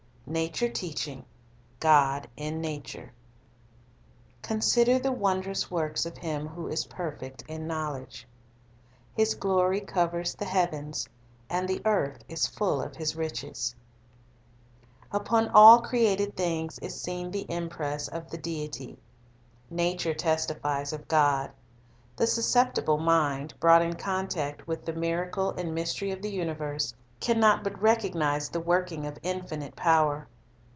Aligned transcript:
Nature 0.27 0.69
Teaching 0.69 1.25
"Consider 1.81 2.27
the 4.99 5.11
wondrous 5.11 5.65
icorks 5.65 6.05
of 6.05 6.17
Him 6.19 6.45
who 6.47 6.67
is 6.69 6.85
perfect 6.85 7.43
in 7.49 7.67
knoivledge" 7.67 7.67
God 7.67 7.87
in 7.87 7.93
Nature 7.99 8.27
"his 9.17 9.33
glory 9.35 9.81
COVERS 9.81 10.35
THE 10.35 10.45
HEAVENS;" 10.45 11.09
"and 11.49 11.67
the 11.67 11.81
earth 11.83 12.23
is 12.29 12.47
full 12.47 12.79
ok 12.81 12.97
ins 12.97 13.13
riches" 13.17 13.75
T 15.11 15.17
TPON 15.19 15.51
all 15.53 15.81
created 15.81 16.37
things 16.37 16.79
is 16.79 17.01
seen 17.01 17.31
the 17.31 17.45
impress 17.51 18.07
of 18.07 18.29
the 18.29 18.37
^ 18.37 18.39
J 18.41 18.41
Deity. 18.69 18.97
Nature 19.69 20.13
testifies 20.13 20.93
of 20.93 21.09
God. 21.09 21.51
The 22.15 22.25
susceptible 22.27 22.99
mind, 22.99 23.53
brought 23.59 23.81
in 23.81 23.95
contact 23.95 24.65
with 24.65 24.85
the 24.85 24.93
miracle 24.93 25.49
and 25.51 25.75
mystery 25.75 26.11
of 26.11 26.21
the 26.21 26.31
universe, 26.31 26.93
can 27.19 27.37
not 27.39 27.63
but 27.63 27.79
recognize 27.79 28.49
the 28.49 28.59
working 28.59 29.05
of 29.05 29.13
Thc 29.13 29.21
Pervading 29.21 29.39
infinite 29.43 29.75
power. 29.75 30.27